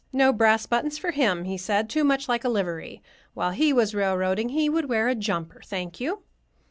No 0.11 0.33
brass 0.33 0.65
buttons 0.65 0.97
for 0.97 1.11
him, 1.11 1.43
he 1.43 1.59
said; 1.59 1.87
too 1.87 2.03
much 2.03 2.27
like 2.27 2.43
a 2.43 2.49
livery. 2.49 3.03
While 3.35 3.51
he 3.51 3.71
was 3.71 3.93
railroading 3.93 4.49
he 4.49 4.67
would 4.67 4.89
wear 4.89 5.07
a 5.07 5.13
jumper, 5.13 5.61
thank 5.63 5.99
you! 5.99 6.23